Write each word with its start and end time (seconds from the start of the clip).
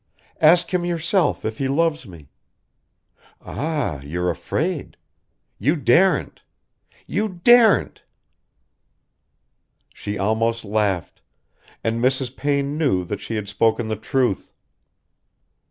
Ask 0.41 0.73
him 0.73 0.83
yourself 0.83 1.45
if 1.45 1.59
he 1.59 1.67
loves 1.67 2.07
me... 2.07 2.31
Ah, 3.39 3.99
you're 4.01 4.31
afraid. 4.31 4.97
You 5.59 5.75
daren't. 5.75 6.41
You 7.05 7.29
daren't!" 7.43 8.01
She 9.93 10.17
almost 10.17 10.65
laughed, 10.65 11.21
and 11.83 12.01
Mrs. 12.03 12.35
Payne 12.35 12.79
knew 12.79 13.05
that 13.05 13.21
she 13.21 13.35
had 13.35 13.47
spoken 13.47 13.89
the 13.89 13.95
truth. 13.95 14.51